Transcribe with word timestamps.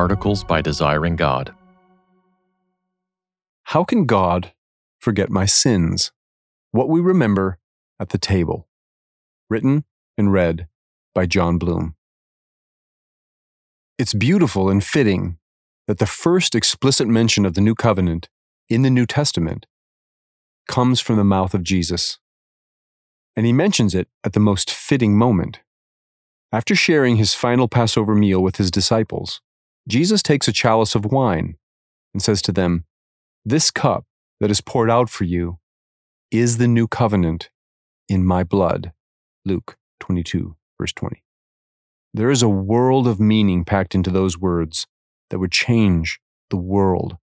Articles 0.00 0.44
by 0.44 0.62
Desiring 0.62 1.14
God. 1.14 1.54
How 3.64 3.84
can 3.84 4.06
God 4.06 4.54
forget 4.98 5.28
my 5.28 5.44
sins? 5.44 6.10
What 6.70 6.88
we 6.88 7.00
remember 7.02 7.58
at 8.00 8.08
the 8.08 8.16
table. 8.16 8.66
Written 9.50 9.84
and 10.16 10.32
read 10.32 10.68
by 11.14 11.26
Jon 11.26 11.58
Bloom. 11.58 11.96
It's 13.98 14.14
beautiful 14.14 14.70
and 14.70 14.82
fitting 14.82 15.36
that 15.86 15.98
the 15.98 16.06
first 16.06 16.54
explicit 16.54 17.06
mention 17.06 17.44
of 17.44 17.52
the 17.52 17.60
new 17.60 17.74
covenant 17.74 18.30
in 18.70 18.80
the 18.80 18.88
New 18.88 19.04
Testament 19.04 19.66
comes 20.66 21.00
from 21.00 21.16
the 21.16 21.24
mouth 21.24 21.52
of 21.52 21.62
Jesus. 21.62 22.18
And 23.36 23.44
he 23.44 23.52
mentions 23.52 23.94
it 23.94 24.08
at 24.24 24.32
the 24.32 24.40
most 24.40 24.70
fitting 24.70 25.18
moment. 25.18 25.60
After 26.52 26.74
sharing 26.74 27.16
his 27.16 27.34
final 27.34 27.68
Passover 27.68 28.14
meal 28.14 28.42
with 28.42 28.56
his 28.56 28.70
disciples, 28.70 29.42
Jesus 29.90 30.22
takes 30.22 30.46
a 30.46 30.52
chalice 30.52 30.94
of 30.94 31.04
wine 31.04 31.56
and 32.14 32.22
says 32.22 32.40
to 32.42 32.52
them, 32.52 32.84
This 33.44 33.72
cup 33.72 34.04
that 34.38 34.48
is 34.48 34.60
poured 34.60 34.88
out 34.88 35.10
for 35.10 35.24
you 35.24 35.58
is 36.30 36.58
the 36.58 36.68
new 36.68 36.86
covenant 36.86 37.50
in 38.08 38.24
my 38.24 38.44
blood. 38.44 38.92
Luke 39.44 39.76
22, 39.98 40.54
verse 40.80 40.92
20. 40.92 41.24
There 42.14 42.30
is 42.30 42.40
a 42.40 42.48
world 42.48 43.08
of 43.08 43.18
meaning 43.18 43.64
packed 43.64 43.96
into 43.96 44.10
those 44.10 44.38
words 44.38 44.86
that 45.30 45.40
would 45.40 45.50
change 45.50 46.20
the 46.50 46.56
world. 46.56 47.16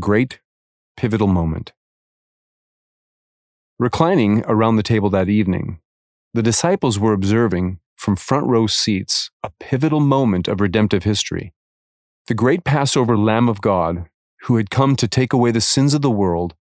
Great 0.00 0.40
pivotal 0.96 1.28
moment. 1.28 1.74
Reclining 3.78 4.42
around 4.46 4.76
the 4.76 4.82
table 4.82 5.10
that 5.10 5.28
evening, 5.28 5.78
the 6.34 6.42
disciples 6.42 6.98
were 6.98 7.12
observing 7.12 7.78
from 8.06 8.14
front 8.14 8.46
row 8.46 8.68
seats 8.68 9.32
a 9.42 9.50
pivotal 9.58 9.98
moment 9.98 10.46
of 10.46 10.60
redemptive 10.60 11.02
history. 11.02 11.52
The 12.28 12.34
great 12.34 12.62
Passover 12.62 13.18
Lamb 13.18 13.48
of 13.48 13.60
God, 13.60 14.08
who 14.42 14.58
had 14.58 14.70
come 14.70 14.94
to 14.94 15.08
take 15.08 15.32
away 15.32 15.50
the 15.50 15.60
sins 15.60 15.92
of 15.92 16.02
the 16.02 16.10
world, 16.10 16.54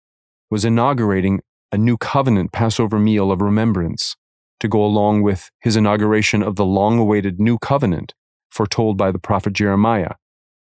was 0.50 0.66
inaugurating 0.66 1.42
a 1.72 1.78
new 1.78 1.98
covenant 1.98 2.52
Passover 2.52 2.98
meal 2.98 3.32
of 3.32 3.44
remembrance 3.44 4.16
to 4.60 4.68
go 4.68 4.84
along 4.84 5.22
with 5.22 5.52
his 5.60 5.76
inauguration 5.76 6.42
of 6.42 6.56
the 6.56 6.66
long 6.66 6.98
awaited 6.98 7.40
new 7.40 7.60
covenant 7.60 8.16
foretold 8.50 8.98
by 8.98 9.12
the 9.12 9.20
prophet 9.20 9.54
Jeremiah 9.54 10.16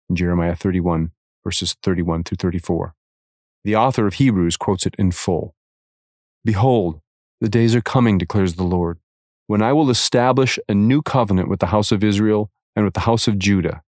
in 0.09 0.15
Jeremiah 0.15 0.55
31, 0.55 1.11
verses 1.43 1.75
31 1.83 2.23
through 2.23 2.37
34. 2.37 2.95
The 3.65 3.75
author 3.75 4.07
of 4.07 4.15
Hebrews 4.15 4.57
quotes 4.57 4.87
it 4.87 4.95
in 4.97 5.11
full 5.11 5.57
Behold, 6.45 7.01
the 7.41 7.49
days 7.49 7.75
are 7.75 7.81
coming, 7.81 8.17
declares 8.17 8.55
the 8.55 8.63
Lord, 8.63 9.01
when 9.49 9.63
I 9.63 9.73
will 9.73 9.91
establish 9.91 10.59
a 10.69 10.75
new 10.75 11.01
covenant 11.03 11.49
with 11.49 11.59
the 11.59 11.67
house 11.67 11.91
of 11.91 12.05
Israel 12.05 12.51
and 12.77 12.85
with 12.85 12.95
the 12.95 13.01
house 13.01 13.27
of 13.27 13.39
Judah, 13.39 13.83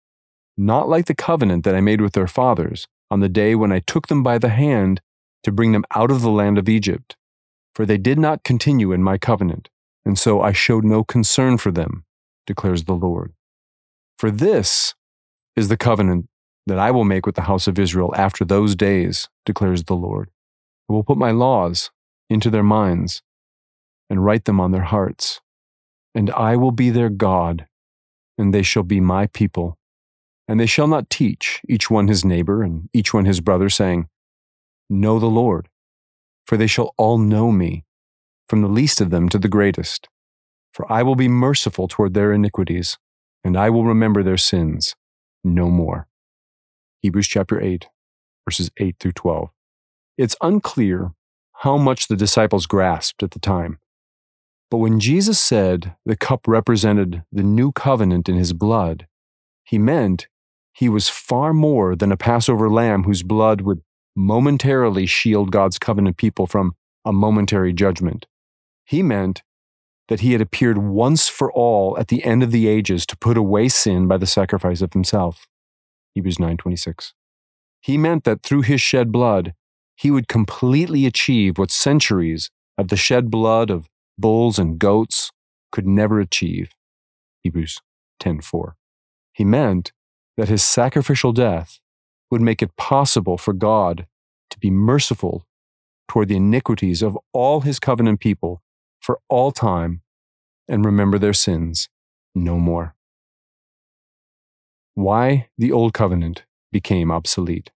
not 0.56 0.88
like 0.88 1.06
the 1.06 1.16
covenant 1.16 1.66
that 1.66 1.76
I 1.76 1.82
made 1.82 2.00
with 2.00 2.14
their 2.14 2.28
fathers 2.28 2.88
on 3.10 3.22
the 3.22 3.28
day 3.28 3.56
when 3.56 3.72
I 3.72 3.80
took 3.80 4.08
them 4.08 4.22
by 4.22 4.38
the 4.38 4.50
hand 4.50 5.02
to 5.44 5.52
bring 5.52 5.72
them 5.72 5.84
out 5.96 6.12
of 6.12 6.22
the 6.22 6.30
land 6.30 6.60
of 6.60 6.70
Egypt. 6.70 7.18
For 7.74 7.86
they 7.86 7.98
did 7.98 8.20
not 8.20 8.44
continue 8.44 8.92
in 8.92 9.02
my 9.02 9.18
covenant, 9.18 9.70
and 10.06 10.18
so 10.18 10.42
I 10.42 10.52
showed 10.52 10.84
no 10.84 11.04
concern 11.04 11.58
for 11.58 11.72
them, 11.72 12.06
declares 12.46 12.84
the 12.84 12.94
Lord. 12.94 13.34
For 14.20 14.30
this 14.30 14.94
is 15.56 15.70
the 15.70 15.78
covenant 15.78 16.28
that 16.68 16.78
I 16.78 16.92
will 16.92 17.04
make 17.04 17.26
with 17.26 17.36
the 17.36 17.44
house 17.44 17.66
of 17.66 17.80
Israel 17.80 18.14
after 18.16 18.46
those 18.46 18.76
days, 18.76 19.28
declares 19.44 19.86
the 19.86 19.96
Lord. 19.96 20.30
I 20.88 20.94
will 20.94 21.04
put 21.04 21.18
my 21.18 21.32
laws 21.32 21.90
into 22.30 22.52
their 22.52 22.64
minds 22.64 23.24
and 24.08 24.24
write 24.24 24.46
them 24.46 24.60
on 24.60 24.72
their 24.72 24.84
hearts. 24.84 25.42
And 26.18 26.32
I 26.32 26.56
will 26.56 26.72
be 26.72 26.90
their 26.90 27.10
God, 27.10 27.68
and 28.40 28.52
they 28.52 28.64
shall 28.64 28.82
be 28.82 29.00
my 29.00 29.28
people. 29.28 29.78
And 30.48 30.60
they 30.60 30.66
shall 30.66 30.88
not 30.88 31.12
teach 31.12 31.62
each 31.70 31.92
one 31.92 32.08
his 32.08 32.26
neighbor 32.26 32.64
and 32.64 32.90
each 32.92 33.14
one 33.14 33.26
his 33.26 33.40
brother, 33.40 33.70
saying, 33.70 34.08
Know 34.90 35.20
the 35.20 35.28
Lord, 35.28 35.70
for 36.48 36.58
they 36.58 36.66
shall 36.66 36.96
all 36.98 37.20
know 37.20 37.52
me, 37.52 37.86
from 38.50 38.64
the 38.64 38.68
least 38.68 39.00
of 39.00 39.12
them 39.12 39.30
to 39.30 39.38
the 39.38 39.48
greatest. 39.48 40.10
For 40.74 40.92
I 40.92 41.04
will 41.04 41.14
be 41.14 41.28
merciful 41.28 41.88
toward 41.88 42.16
their 42.16 42.34
iniquities, 42.34 42.98
and 43.44 43.56
I 43.56 43.70
will 43.70 43.84
remember 43.84 44.24
their 44.24 44.38
sins 44.38 44.96
no 45.44 45.70
more. 45.70 46.08
Hebrews 47.04 47.28
chapter 47.28 47.62
8, 47.62 47.90
verses 48.44 48.72
8 48.78 48.96
through 49.00 49.12
12. 49.12 49.50
It's 50.18 50.36
unclear 50.42 51.12
how 51.58 51.78
much 51.78 52.08
the 52.08 52.16
disciples 52.16 52.66
grasped 52.66 53.22
at 53.22 53.30
the 53.30 53.40
time. 53.40 53.78
But 54.70 54.78
when 54.78 55.00
Jesus 55.00 55.40
said 55.40 55.96
the 56.06 56.18
cup 56.18 56.48
represented 56.48 57.24
the 57.32 57.44
new 57.44 57.72
covenant 57.72 58.28
in 58.28 58.36
his 58.36 58.54
blood, 58.54 59.08
he 59.64 59.78
meant 59.78 60.28
he 60.74 60.90
was 60.90 61.10
far 61.10 61.54
more 61.54 61.96
than 61.96 62.12
a 62.12 62.18
Passover 62.18 62.70
lamb 62.70 63.04
whose 63.04 63.24
blood 63.24 63.62
would 63.62 63.82
momentarily 64.16 65.06
shield 65.06 65.52
God's 65.52 65.80
covenant 65.80 66.18
people 66.18 66.48
from 66.48 66.76
a 67.06 67.14
momentary 67.14 67.72
judgment. 67.72 68.26
He 68.84 69.02
meant 69.02 69.44
that 70.08 70.22
he 70.22 70.32
had 70.32 70.42
appeared 70.42 70.78
once 70.78 71.28
for 71.28 71.52
all 71.52 71.98
at 71.98 72.08
the 72.08 72.24
end 72.24 72.44
of 72.44 72.52
the 72.52 72.68
ages 72.68 73.06
to 73.06 73.18
put 73.18 73.38
away 73.38 73.70
sin 73.70 74.08
by 74.08 74.18
the 74.18 74.26
sacrifice 74.26 74.82
of 74.82 74.94
himself. 74.94 75.48
Hebrews 76.14 76.40
9:26. 76.40 77.14
He 77.82 77.98
meant 77.98 78.24
that 78.24 78.44
through 78.44 78.64
his 78.64 78.82
shed 78.82 79.12
blood, 79.12 79.54
he 79.96 80.12
would 80.12 80.28
completely 80.28 81.06
achieve 81.06 81.58
what 81.58 81.72
centuries 81.72 82.50
of 82.78 82.90
the 82.90 82.98
shed 82.98 83.30
blood 83.30 83.70
of 83.70 83.88
bulls 84.18 84.58
and 84.60 84.80
goats 84.80 85.32
could 85.72 85.88
never 85.88 86.20
achieve. 86.20 86.70
Hebrews 87.44 87.82
10:4. 88.20 88.76
He 89.34 89.46
meant 89.46 89.92
that 90.38 90.50
his 90.50 90.64
sacrificial 90.64 91.34
death 91.34 91.80
would 92.32 92.42
make 92.42 92.62
it 92.62 92.76
possible 92.76 93.38
for 93.38 93.54
God 93.54 94.08
to 94.50 94.60
be 94.60 94.70
merciful 94.72 95.46
toward 96.08 96.30
the 96.30 96.38
iniquities 96.38 97.02
of 97.02 97.18
all 97.34 97.62
his 97.62 97.80
covenant 97.80 98.20
people 98.20 98.62
for 99.00 99.20
all 99.30 99.52
time 99.52 100.02
and 100.68 100.86
remember 100.86 101.20
their 101.20 101.34
sins 101.34 101.90
no 102.34 102.58
more. 102.58 102.96
Why 104.94 105.50
the 105.58 105.72
old 105.72 105.94
covenant 105.94 106.46
became 106.72 107.12
obsolete. 107.12 107.72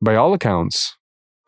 By 0.00 0.14
all 0.14 0.32
accounts, 0.32 0.97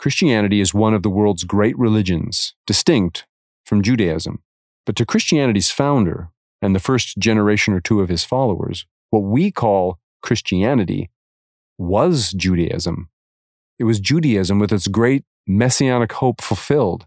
Christianity 0.00 0.62
is 0.62 0.72
one 0.72 0.94
of 0.94 1.02
the 1.02 1.10
world's 1.10 1.44
great 1.44 1.78
religions, 1.78 2.54
distinct 2.66 3.26
from 3.66 3.82
Judaism. 3.82 4.42
But 4.86 4.96
to 4.96 5.04
Christianity's 5.04 5.70
founder 5.70 6.30
and 6.62 6.74
the 6.74 6.80
first 6.80 7.18
generation 7.18 7.74
or 7.74 7.82
two 7.82 8.00
of 8.00 8.08
his 8.08 8.24
followers, 8.24 8.86
what 9.10 9.24
we 9.24 9.50
call 9.50 9.98
Christianity 10.22 11.10
was 11.76 12.32
Judaism. 12.32 13.10
It 13.78 13.84
was 13.84 14.00
Judaism 14.00 14.58
with 14.58 14.72
its 14.72 14.88
great 14.88 15.24
messianic 15.46 16.12
hope 16.12 16.40
fulfilled, 16.40 17.04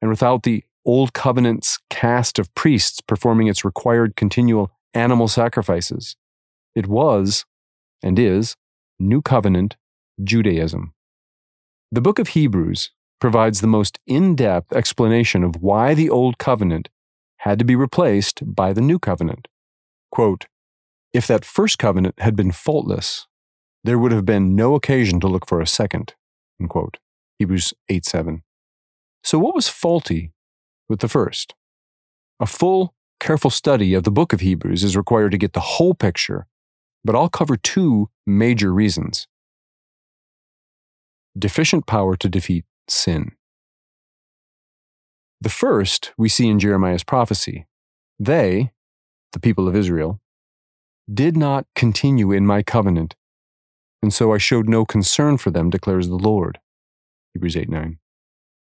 and 0.00 0.10
without 0.10 0.42
the 0.42 0.64
Old 0.84 1.12
Covenant's 1.12 1.78
caste 1.90 2.40
of 2.40 2.52
priests 2.56 3.00
performing 3.00 3.46
its 3.46 3.64
required 3.64 4.16
continual 4.16 4.72
animal 4.94 5.28
sacrifices. 5.28 6.16
It 6.74 6.88
was, 6.88 7.44
and 8.02 8.18
is, 8.18 8.56
New 8.98 9.22
Covenant 9.22 9.76
Judaism. 10.24 10.92
The 11.94 12.00
book 12.00 12.18
of 12.18 12.28
Hebrews 12.28 12.90
provides 13.20 13.60
the 13.60 13.66
most 13.66 13.98
in 14.06 14.34
depth 14.34 14.72
explanation 14.72 15.44
of 15.44 15.56
why 15.56 15.92
the 15.92 16.08
Old 16.08 16.38
Covenant 16.38 16.88
had 17.40 17.58
to 17.58 17.66
be 17.66 17.76
replaced 17.76 18.42
by 18.46 18.72
the 18.72 18.80
New 18.80 18.98
Covenant. 18.98 19.46
Quote, 20.10 20.46
if 21.12 21.26
that 21.26 21.44
first 21.44 21.78
covenant 21.78 22.14
had 22.16 22.34
been 22.34 22.50
faultless, 22.50 23.26
there 23.84 23.98
would 23.98 24.10
have 24.10 24.24
been 24.24 24.56
no 24.56 24.74
occasion 24.74 25.20
to 25.20 25.28
look 25.28 25.46
for 25.46 25.60
a 25.60 25.66
second. 25.66 26.14
Hebrews 27.38 27.74
8 27.90 28.06
7. 28.06 28.42
So, 29.22 29.38
what 29.38 29.54
was 29.54 29.68
faulty 29.68 30.32
with 30.88 31.00
the 31.00 31.08
first? 31.08 31.54
A 32.40 32.46
full, 32.46 32.94
careful 33.20 33.50
study 33.50 33.92
of 33.92 34.04
the 34.04 34.10
book 34.10 34.32
of 34.32 34.40
Hebrews 34.40 34.82
is 34.82 34.96
required 34.96 35.32
to 35.32 35.38
get 35.38 35.52
the 35.52 35.60
whole 35.60 35.92
picture, 35.92 36.46
but 37.04 37.14
I'll 37.14 37.28
cover 37.28 37.58
two 37.58 38.08
major 38.26 38.72
reasons 38.72 39.28
deficient 41.38 41.86
power 41.86 42.16
to 42.16 42.28
defeat 42.28 42.64
sin. 42.88 43.32
The 45.40 45.48
first 45.48 46.12
we 46.16 46.28
see 46.28 46.48
in 46.48 46.58
Jeremiah's 46.58 47.02
prophecy. 47.02 47.66
They, 48.18 48.70
the 49.32 49.40
people 49.40 49.66
of 49.66 49.74
Israel, 49.74 50.20
did 51.12 51.36
not 51.36 51.66
continue 51.74 52.30
in 52.30 52.46
my 52.46 52.62
covenant, 52.62 53.16
and 54.02 54.14
so 54.14 54.32
I 54.32 54.38
showed 54.38 54.68
no 54.68 54.84
concern 54.84 55.38
for 55.38 55.50
them, 55.50 55.70
declares 55.70 56.08
the 56.08 56.16
Lord. 56.16 56.60
Hebrews 57.34 57.56
8 57.56 57.68
9. 57.68 57.98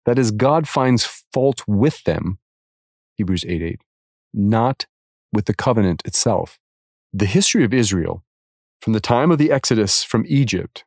That 0.06 0.20
is, 0.20 0.32
God 0.32 0.68
finds 0.68 1.06
fault 1.34 1.64
with 1.68 2.04
them, 2.04 2.40
Hebrews 3.16 3.46
8 3.46 3.62
8, 3.62 3.82
not 4.34 4.86
with 5.32 5.46
the 5.46 5.54
covenant 5.54 6.02
itself. 6.06 6.60
The 7.12 7.26
history 7.26 7.64
of 7.64 7.74
Israel, 7.74 8.24
from 8.82 8.94
the 8.94 9.00
time 9.00 9.32
of 9.32 9.38
the 9.38 9.52
Exodus 9.52 10.04
from 10.04 10.26
Egypt 10.28 10.86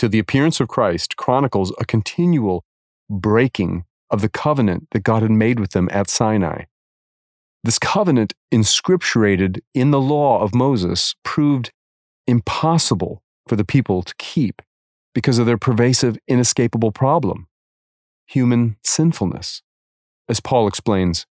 to 0.00 0.08
the 0.08 0.18
appearance 0.18 0.60
of 0.60 0.68
Christ, 0.68 1.16
chronicles 1.16 1.74
a 1.78 1.84
continual 1.84 2.64
breaking 3.10 3.84
of 4.08 4.22
the 4.22 4.30
covenant 4.30 4.88
that 4.92 5.02
God 5.02 5.20
had 5.20 5.30
made 5.30 5.60
with 5.60 5.72
them 5.72 5.90
at 5.92 6.08
Sinai. 6.08 6.64
This 7.62 7.78
covenant, 7.78 8.32
inscripturated 8.50 9.60
in 9.74 9.90
the 9.90 10.00
law 10.00 10.40
of 10.40 10.54
Moses, 10.54 11.14
proved 11.22 11.70
impossible 12.26 13.22
for 13.46 13.56
the 13.56 13.64
people 13.64 14.02
to 14.02 14.14
keep 14.16 14.62
because 15.14 15.38
of 15.38 15.44
their 15.44 15.58
pervasive, 15.58 16.16
inescapable 16.26 16.92
problem 16.92 17.46
human 18.26 18.76
sinfulness. 18.82 19.60
As 20.30 20.40
Paul 20.40 20.66
explains, 20.66 21.26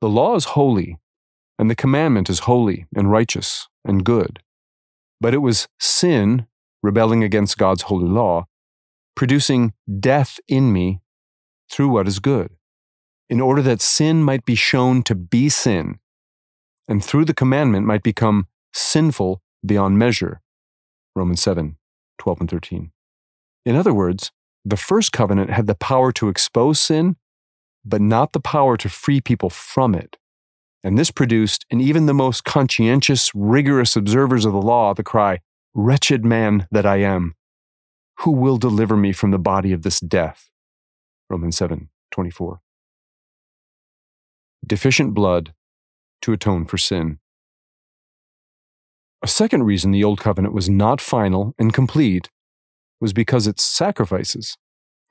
the 0.00 0.08
law 0.08 0.34
is 0.34 0.44
holy, 0.44 0.98
and 1.58 1.68
the 1.68 1.74
commandment 1.74 2.30
is 2.30 2.40
holy 2.40 2.86
and 2.96 3.10
righteous 3.10 3.68
and 3.84 4.02
good. 4.02 4.40
But 5.20 5.34
it 5.34 5.38
was 5.38 5.68
sin, 5.78 6.46
rebelling 6.84 7.24
against 7.24 7.56
God's 7.56 7.82
holy 7.82 8.08
law, 8.08 8.44
producing 9.16 9.72
death 10.00 10.38
in 10.46 10.70
me 10.70 11.00
through 11.70 11.88
what 11.88 12.06
is 12.06 12.18
good, 12.18 12.50
in 13.30 13.40
order 13.40 13.62
that 13.62 13.80
sin 13.80 14.22
might 14.22 14.44
be 14.44 14.54
shown 14.54 15.02
to 15.04 15.14
be 15.14 15.48
sin, 15.48 15.98
and 16.86 17.02
through 17.02 17.24
the 17.24 17.32
commandment 17.32 17.86
might 17.86 18.02
become 18.02 18.46
sinful 18.74 19.40
beyond 19.64 19.98
measure. 19.98 20.42
Romans 21.16 21.40
7 21.40 21.76
12 22.18 22.40
and 22.40 22.50
13. 22.50 22.92
In 23.64 23.76
other 23.76 23.94
words, 23.94 24.30
the 24.64 24.76
first 24.76 25.10
covenant 25.10 25.50
had 25.50 25.66
the 25.66 25.74
power 25.74 26.12
to 26.12 26.28
expose 26.28 26.78
sin, 26.78 27.16
but 27.84 28.00
not 28.00 28.32
the 28.32 28.40
power 28.40 28.76
to 28.76 28.88
free 28.88 29.20
people 29.20 29.50
from 29.50 29.94
it. 29.94 30.16
And 30.82 30.98
this 30.98 31.10
produced 31.10 31.64
in 31.70 31.80
even 31.80 32.04
the 32.04 32.14
most 32.14 32.44
conscientious, 32.44 33.30
rigorous 33.34 33.96
observers 33.96 34.44
of 34.44 34.52
the 34.52 34.60
law 34.60 34.92
the 34.92 35.02
cry, 35.02 35.40
Wretched 35.76 36.24
man 36.24 36.68
that 36.70 36.86
I 36.86 36.98
am, 36.98 37.34
who 38.20 38.30
will 38.30 38.58
deliver 38.58 38.96
me 38.96 39.12
from 39.12 39.32
the 39.32 39.40
body 39.40 39.72
of 39.72 39.82
this 39.82 39.98
death? 39.98 40.48
Romans 41.28 41.56
7 41.56 41.88
24. 42.12 42.60
Deficient 44.64 45.14
blood 45.14 45.52
to 46.22 46.32
atone 46.32 46.64
for 46.64 46.78
sin. 46.78 47.18
A 49.20 49.26
second 49.26 49.64
reason 49.64 49.90
the 49.90 50.04
Old 50.04 50.20
Covenant 50.20 50.54
was 50.54 50.70
not 50.70 51.00
final 51.00 51.54
and 51.58 51.74
complete 51.74 52.30
was 53.00 53.12
because 53.12 53.48
its 53.48 53.64
sacrifices, 53.64 54.56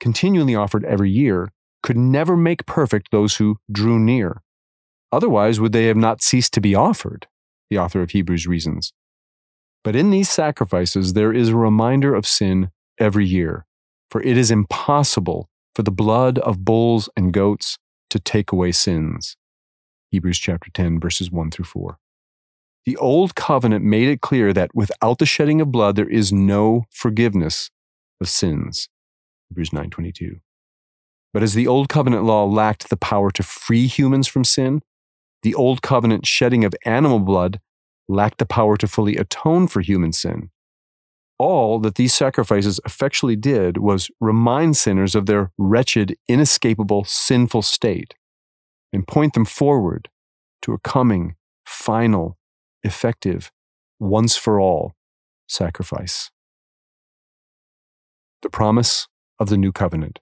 continually 0.00 0.54
offered 0.54 0.84
every 0.86 1.10
year, 1.10 1.52
could 1.82 1.98
never 1.98 2.38
make 2.38 2.64
perfect 2.64 3.10
those 3.10 3.36
who 3.36 3.58
drew 3.70 3.98
near. 3.98 4.40
Otherwise, 5.12 5.60
would 5.60 5.72
they 5.72 5.88
have 5.88 5.96
not 5.98 6.22
ceased 6.22 6.54
to 6.54 6.60
be 6.62 6.74
offered? 6.74 7.26
The 7.68 7.76
author 7.76 8.00
of 8.00 8.12
Hebrews 8.12 8.46
reasons. 8.46 8.94
But 9.84 9.94
in 9.94 10.10
these 10.10 10.30
sacrifices, 10.30 11.12
there 11.12 11.32
is 11.32 11.50
a 11.50 11.56
reminder 11.56 12.14
of 12.14 12.26
sin 12.26 12.70
every 12.98 13.26
year, 13.26 13.66
for 14.10 14.22
it 14.22 14.38
is 14.38 14.50
impossible 14.50 15.50
for 15.74 15.82
the 15.82 15.92
blood 15.92 16.38
of 16.38 16.64
bulls 16.64 17.10
and 17.16 17.32
goats 17.32 17.78
to 18.08 18.18
take 18.18 18.50
away 18.50 18.72
sins. 18.72 19.36
Hebrews 20.10 20.38
chapter 20.38 20.70
10, 20.70 20.98
verses 20.98 21.30
1 21.30 21.50
through 21.50 21.66
4. 21.66 21.98
The 22.86 22.96
old 22.96 23.34
covenant 23.34 23.84
made 23.84 24.08
it 24.08 24.20
clear 24.20 24.52
that 24.52 24.74
without 24.74 25.18
the 25.18 25.26
shedding 25.26 25.60
of 25.60 25.70
blood, 25.70 25.96
there 25.96 26.08
is 26.08 26.32
no 26.32 26.84
forgiveness 26.90 27.70
of 28.20 28.28
sins. 28.28 28.88
Hebrews 29.48 29.70
9:22. 29.70 30.40
But 31.32 31.42
as 31.42 31.54
the 31.54 31.66
old 31.66 31.88
covenant 31.88 32.24
law 32.24 32.44
lacked 32.44 32.90
the 32.90 32.96
power 32.96 33.30
to 33.32 33.42
free 33.42 33.86
humans 33.86 34.28
from 34.28 34.44
sin, 34.44 34.82
the 35.42 35.54
old 35.54 35.82
covenant 35.82 36.26
shedding 36.26 36.64
of 36.64 36.74
animal 36.84 37.20
blood 37.20 37.60
lacked 38.08 38.38
the 38.38 38.46
power 38.46 38.76
to 38.76 38.86
fully 38.86 39.16
atone 39.16 39.66
for 39.66 39.80
human 39.80 40.12
sin. 40.12 40.50
All 41.38 41.78
that 41.80 41.96
these 41.96 42.14
sacrifices 42.14 42.80
effectually 42.84 43.36
did 43.36 43.78
was 43.78 44.10
remind 44.20 44.76
sinners 44.76 45.14
of 45.14 45.26
their 45.26 45.50
wretched, 45.58 46.16
inescapable, 46.28 47.04
sinful 47.04 47.62
state 47.62 48.14
and 48.92 49.06
point 49.06 49.34
them 49.34 49.44
forward 49.44 50.08
to 50.62 50.72
a 50.72 50.78
coming, 50.78 51.34
final, 51.66 52.38
effective, 52.84 53.50
once 53.98 54.36
for 54.36 54.60
all 54.60 54.94
sacrifice 55.48 56.30
the 58.44 58.50
promise 58.50 59.08
of 59.40 59.48
the 59.48 59.56
new 59.56 59.72
covenant. 59.72 60.20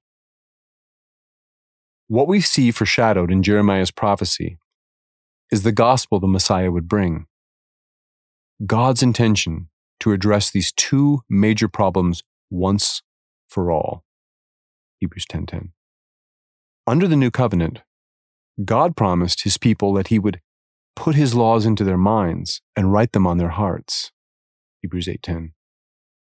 What 2.06 2.28
we 2.28 2.40
see 2.40 2.70
foreshadowed 2.70 3.32
in 3.32 3.42
Jeremiah's 3.42 3.90
prophecy 3.90 4.58
is 5.50 5.64
the 5.64 5.72
gospel 5.72 6.20
the 6.20 6.28
Messiah 6.28 6.70
would 6.70 6.88
bring. 6.88 7.26
God's 8.66 9.02
intention 9.02 9.68
to 10.00 10.12
address 10.12 10.50
these 10.50 10.72
two 10.72 11.22
major 11.28 11.68
problems 11.68 12.22
once 12.50 13.02
for 13.48 13.70
all. 13.70 14.04
Hebrews 14.98 15.26
10:10. 15.26 15.72
Under 16.86 17.08
the 17.08 17.16
new 17.16 17.30
covenant, 17.30 17.82
God 18.64 18.96
promised 18.96 19.42
his 19.42 19.58
people 19.58 19.92
that 19.94 20.08
he 20.08 20.18
would 20.18 20.40
put 20.94 21.14
his 21.14 21.34
laws 21.34 21.64
into 21.64 21.84
their 21.84 21.96
minds 21.96 22.60
and 22.76 22.92
write 22.92 23.12
them 23.12 23.26
on 23.26 23.38
their 23.38 23.50
hearts. 23.50 24.12
Hebrews 24.80 25.08
8:10. 25.08 25.54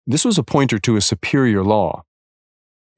This 0.07 0.25
was 0.25 0.39
a 0.39 0.43
pointer 0.45 0.79
to 0.79 0.97
a 0.97 1.01
superior 1.01 1.65
law, 1.65 2.05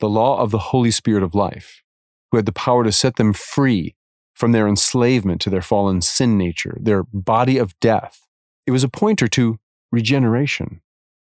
the 0.00 0.08
law 0.08 0.38
of 0.40 0.50
the 0.50 0.70
Holy 0.70 0.90
Spirit 0.90 1.22
of 1.22 1.34
life, 1.34 1.82
who 2.31 2.38
had 2.38 2.46
the 2.46 2.52
power 2.52 2.84
to 2.84 2.93
set 2.93 3.17
them 3.17 3.32
free 3.32 3.96
from 4.34 4.52
their 4.52 4.69
enslavement 4.69 5.40
to 5.40 5.50
their 5.50 5.62
fallen 5.62 6.00
sin 6.02 6.37
nature, 6.37 6.76
their 6.81 7.05
body 7.05 7.58
of 7.58 7.79
death. 7.81 8.25
It 8.66 8.72
was 8.72 8.84
a 8.84 8.88
pointer 8.88 9.28
to 9.28 9.58
regeneration, 9.92 10.80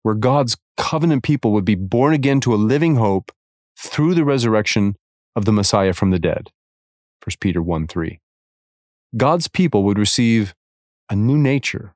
where 0.03 0.15
God's 0.15 0.57
covenant 0.77 1.23
people 1.23 1.51
would 1.51 1.65
be 1.65 1.75
born 1.75 2.13
again 2.13 2.39
to 2.41 2.53
a 2.53 2.55
living 2.55 2.95
hope 2.95 3.31
through 3.77 4.13
the 4.13 4.25
resurrection 4.25 4.95
of 5.35 5.45
the 5.45 5.51
Messiah 5.51 5.93
from 5.93 6.11
the 6.11 6.19
dead. 6.19 6.51
1 7.23 7.35
Peter 7.39 7.61
1 7.61 7.87
3. 7.87 8.19
God's 9.15 9.47
people 9.47 9.83
would 9.83 9.97
receive 9.97 10.53
a 11.09 11.15
new 11.15 11.37
nature, 11.37 11.95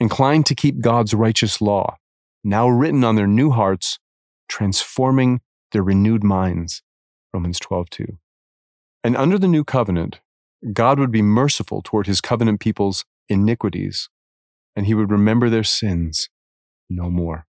inclined 0.00 0.46
to 0.46 0.54
keep 0.54 0.80
God's 0.80 1.14
righteous 1.14 1.60
law, 1.60 1.96
now 2.44 2.68
written 2.68 3.04
on 3.04 3.16
their 3.16 3.26
new 3.26 3.50
hearts, 3.50 3.98
transforming 4.48 5.40
their 5.72 5.82
renewed 5.82 6.22
minds. 6.22 6.82
Romans 7.32 7.58
12, 7.58 7.90
2. 7.90 8.18
And 9.04 9.16
under 9.16 9.38
the 9.38 9.48
new 9.48 9.64
covenant, 9.64 10.20
God 10.72 10.98
would 10.98 11.12
be 11.12 11.22
merciful 11.22 11.82
toward 11.82 12.06
his 12.06 12.20
covenant 12.20 12.60
people's 12.60 13.04
iniquities, 13.28 14.08
and 14.76 14.86
he 14.86 14.94
would 14.94 15.10
remember 15.10 15.48
their 15.48 15.64
sins 15.64 16.28
no 16.88 17.10
more. 17.10 17.46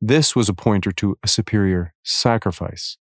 This 0.00 0.34
was 0.34 0.48
a 0.48 0.54
pointer 0.54 0.90
to 0.92 1.16
a 1.22 1.28
superior 1.28 1.94
sacrifice, 2.02 2.96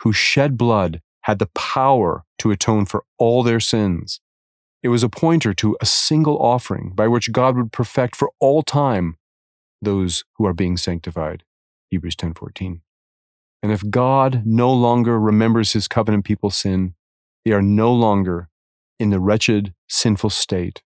who 0.00 0.12
shed 0.12 0.56
blood 0.56 1.00
had 1.22 1.38
the 1.38 1.48
power 1.54 2.24
to 2.38 2.50
atone 2.50 2.86
for 2.86 3.04
all 3.18 3.42
their 3.42 3.60
sins. 3.60 4.20
It 4.82 4.88
was 4.88 5.02
a 5.02 5.08
pointer 5.08 5.54
to 5.54 5.76
a 5.80 5.86
single 5.86 6.38
offering 6.38 6.92
by 6.94 7.08
which 7.08 7.32
God 7.32 7.56
would 7.56 7.72
perfect 7.72 8.14
for 8.14 8.30
all 8.40 8.62
time 8.62 9.16
those 9.80 10.24
who 10.36 10.46
are 10.46 10.52
being 10.52 10.76
sanctified. 10.76 11.44
Hebrews 11.90 12.16
10:14. 12.16 12.82
And 13.62 13.70
if 13.70 13.88
God 13.90 14.42
no 14.44 14.72
longer 14.72 15.20
remembers 15.20 15.72
his 15.72 15.86
covenant 15.86 16.24
people's 16.24 16.56
sin, 16.56 16.94
they 17.44 17.52
are 17.52 17.62
no 17.62 17.92
longer 17.92 18.48
in 18.98 19.10
the 19.10 19.20
wretched, 19.20 19.74
sinful 19.88 20.30
state 20.30 20.82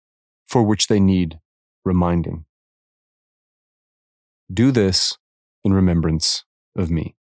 for 0.46 0.62
which 0.62 0.86
they 0.86 1.00
need 1.00 1.40
reminding. 1.86 2.44
Do 4.52 4.70
this 4.70 5.16
in 5.64 5.72
remembrance 5.72 6.44
of 6.76 6.90
me. 6.90 7.16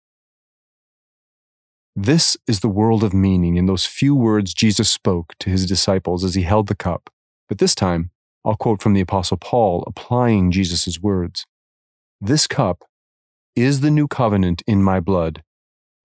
This 1.95 2.35
is 2.45 2.59
the 2.59 2.67
world 2.67 3.03
of 3.03 3.13
meaning 3.13 3.55
in 3.55 3.67
those 3.67 3.85
few 3.85 4.13
words 4.13 4.53
Jesus 4.53 4.89
spoke 4.89 5.33
to 5.39 5.49
his 5.49 5.65
disciples 5.65 6.25
as 6.25 6.35
he 6.35 6.41
held 6.41 6.67
the 6.67 6.75
cup. 6.75 7.09
But 7.47 7.59
this 7.59 7.73
time, 7.73 8.11
I'll 8.43 8.57
quote 8.57 8.81
from 8.81 8.93
the 8.93 9.01
Apostle 9.01 9.37
Paul 9.37 9.83
applying 9.87 10.51
Jesus' 10.51 10.99
words. 10.99 11.45
This 12.19 12.47
cup 12.47 12.83
is 13.55 13.79
the 13.79 13.91
new 13.91 14.07
covenant 14.07 14.61
in 14.67 14.83
my 14.83 14.99
blood. 14.99 15.41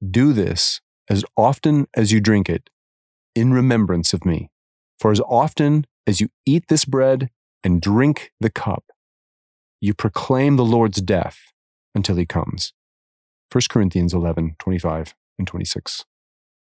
Do 0.09 0.33
this 0.33 0.81
as 1.09 1.25
often 1.37 1.89
as 1.95 2.13
you 2.13 2.21
drink 2.21 2.49
it 2.49 2.71
in 3.35 3.53
remembrance 3.53 4.13
of 4.13 4.25
me. 4.25 4.51
For 4.99 5.11
as 5.11 5.21
often 5.21 5.87
as 6.07 6.21
you 6.21 6.29
eat 6.47 6.69
this 6.69 6.85
bread 6.85 7.31
and 7.63 7.81
drink 7.81 8.33
the 8.41 8.51
cup, 8.51 8.85
you 9.81 9.95
proclaim 9.95 10.57
the 10.57 10.65
Lord's 10.65 11.01
death 11.01 11.53
until 11.95 12.17
he 12.17 12.27
comes. 12.27 12.73
1 13.53 13.63
Corinthians 13.69 14.15
11, 14.15 14.57
25 14.59 15.15
and 15.39 15.47
26. 15.47 16.05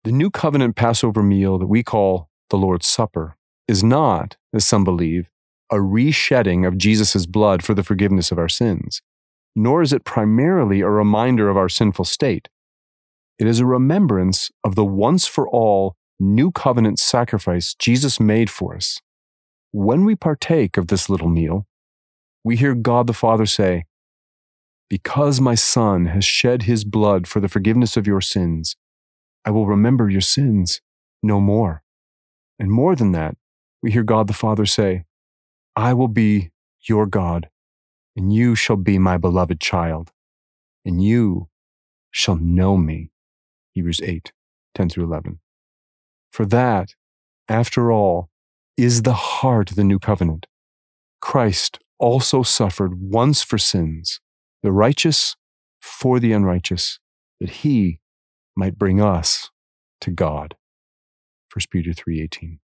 The 0.04 0.12
new 0.12 0.30
covenant 0.30 0.76
Passover 0.76 1.24
meal 1.24 1.58
that 1.58 1.68
we 1.68 1.84
call 1.84 2.30
the 2.50 2.58
Lord's 2.58 2.88
Supper 2.88 3.38
is 3.68 3.84
not, 3.84 4.38
as 4.54 4.66
some 4.66 4.84
believe, 4.84 5.30
a 5.72 5.78
reshedding 5.78 6.68
of 6.68 6.78
Jesus' 6.78 7.26
blood 7.26 7.64
for 7.64 7.74
the 7.74 7.84
forgiveness 7.84 8.32
of 8.32 8.38
our 8.38 8.50
sins 8.50 9.02
nor 9.56 9.82
is 9.82 9.94
it 9.94 10.04
primarily 10.04 10.82
a 10.82 10.90
reminder 10.90 11.50
of 11.50 11.58
our 11.58 11.70
sinful 11.70 12.06
state. 12.06 12.50
It 13.40 13.48
is 13.48 13.60
a 13.60 13.66
remembrance 13.66 14.52
of 14.64 14.76
the 14.76 14.86
once 14.86 15.26
for 15.26 15.48
all 15.48 15.96
new 16.20 16.52
covenant 16.52 17.00
sacrifice 17.00 17.74
Jesus 17.74 18.20
made 18.20 18.50
for 18.50 18.76
us. 18.76 19.02
When 19.78 20.06
we 20.06 20.16
partake 20.16 20.78
of 20.78 20.88
this 20.88 21.10
little 21.10 21.28
meal, 21.28 21.68
we 22.46 22.56
hear 22.56 22.76
God 22.76 23.08
the 23.08 23.14
Father 23.14 23.46
say, 23.46 23.84
Because 24.90 25.42
my 25.42 25.56
Son 25.56 26.06
has 26.06 26.24
shed 26.24 26.62
his 26.62 26.86
blood 26.86 27.28
for 27.28 27.42
the 27.42 27.50
forgiveness 27.50 27.98
of 27.98 28.08
your 28.08 28.22
sins, 28.22 28.78
I 29.44 29.52
will 29.52 29.68
remember 29.68 30.10
your 30.10 30.22
sins 30.22 30.80
no 31.22 31.42
more. 31.42 31.84
And 32.58 32.72
more 32.72 32.96
than 32.96 33.12
that, 33.12 33.36
we 33.84 33.92
hear 33.92 34.04
God 34.04 34.28
the 34.28 34.34
Father 34.34 34.66
say, 34.66 35.04
I 35.76 35.92
will 35.94 36.08
be 36.08 36.52
your 36.88 37.06
God, 37.06 37.50
and 38.16 38.32
you 38.32 38.56
shall 38.56 38.78
be 38.78 38.98
my 38.98 39.18
beloved 39.18 39.60
child, 39.60 40.14
and 40.86 41.04
you 41.04 41.50
shall 42.12 42.38
know 42.38 42.78
me. 42.78 43.12
Hebrews 43.74 44.00
8, 44.02 44.32
10 44.74 44.88
through 44.88 45.04
11. 45.04 45.40
For 46.32 46.46
that, 46.46 46.96
after 47.50 47.92
all, 47.92 48.30
is 48.78 49.04
the 49.04 49.14
heart 49.14 49.72
of 49.72 49.76
the 49.76 49.84
new 49.84 50.00
covenant. 50.00 50.48
Christ 51.22 51.80
also 51.98 52.44
suffered 52.44 53.00
once 53.00 53.42
for 53.42 53.58
sins, 53.58 54.20
the 54.64 54.72
righteous 54.72 55.36
for 55.82 56.20
the 56.20 56.34
unrighteous, 56.34 57.00
that 57.40 57.50
he 57.50 58.00
might 58.56 58.78
bring 58.78 59.02
us 59.02 59.50
to 60.02 60.12
God. 60.12 60.56
1 61.54 61.70
Peter 61.72 61.94
3:18. 61.94 62.60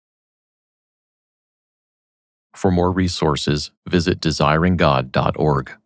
For 2.54 2.70
more 2.70 2.92
resources, 2.92 3.70
visit 3.88 4.20
desiringgod.org. 4.20 5.81